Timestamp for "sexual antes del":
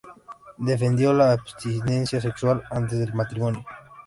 2.19-3.13